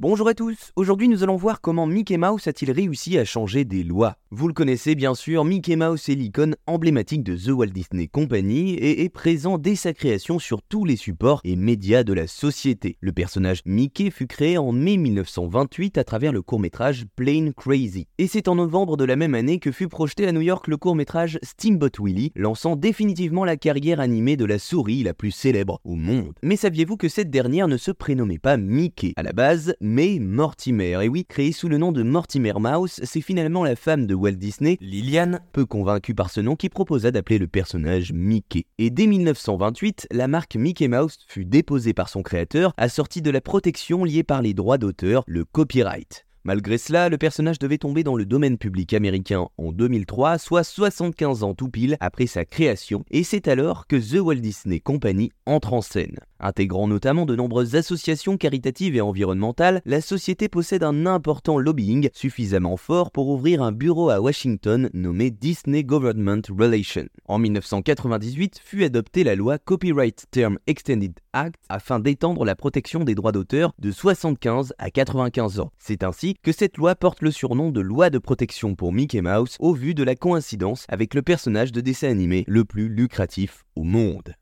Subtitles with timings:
[0.00, 3.82] Bonjour à tous, aujourd'hui nous allons voir comment Mickey Mouse a-t-il réussi à changer des
[3.82, 4.14] lois.
[4.30, 8.74] Vous le connaissez bien sûr, Mickey Mouse est l'icône emblématique de The Walt Disney Company
[8.74, 12.96] et est présent dès sa création sur tous les supports et médias de la société.
[13.00, 18.06] Le personnage Mickey fut créé en mai 1928 à travers le court-métrage Plain Crazy.
[18.18, 20.76] Et c'est en novembre de la même année que fut projeté à New York le
[20.76, 25.96] court-métrage Steamboat Willie, lançant définitivement la carrière animée de la souris la plus célèbre au
[25.96, 26.34] monde.
[26.44, 29.14] Mais saviez-vous que cette dernière ne se prénommait pas Mickey?
[29.16, 31.02] À la base, mais Mortimer.
[31.02, 34.32] Et oui, créée sous le nom de Mortimer Mouse, c'est finalement la femme de Walt
[34.32, 38.66] Disney, Liliane, peu convaincue par ce nom, qui proposa d'appeler le personnage Mickey.
[38.76, 43.40] Et dès 1928, la marque Mickey Mouse fut déposée par son créateur, assortie de la
[43.40, 46.27] protection liée par les droits d'auteur, le copyright.
[46.48, 51.42] Malgré cela, le personnage devait tomber dans le domaine public américain en 2003, soit 75
[51.42, 55.74] ans tout pile après sa création, et c'est alors que The Walt Disney Company entre
[55.74, 56.20] en scène.
[56.40, 62.76] Intégrant notamment de nombreuses associations caritatives et environnementales, la société possède un important lobbying suffisamment
[62.78, 67.08] fort pour ouvrir un bureau à Washington nommé Disney Government Relations.
[67.26, 73.16] En 1998 fut adoptée la loi Copyright Term Extended Act afin d'étendre la protection des
[73.16, 75.72] droits d'auteur de 75 à 95 ans.
[75.78, 79.56] C'est ainsi que cette loi porte le surnom de loi de protection pour Mickey Mouse
[79.60, 83.82] au vu de la coïncidence avec le personnage de dessin animé le plus lucratif au
[83.82, 84.34] monde.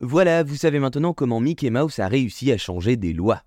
[0.00, 3.42] Voilà, vous savez maintenant comment Mickey Mouse a réussi à changer des lois.